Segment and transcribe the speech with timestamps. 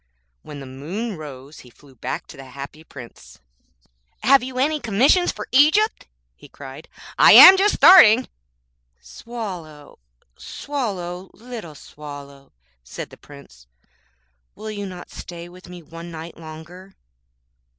[0.41, 3.37] When the moon rose he flew back to the Happy Prince.
[4.23, 6.87] 'Have you any commissions for Egypt?' he cried;
[7.19, 8.27] 'I am just starting.'
[8.99, 9.99] 'Swallow,
[10.35, 12.51] Swallow, little Swallow,'
[12.83, 13.67] said the Prince,
[14.55, 16.95] 'will you not stay with me one night longer?'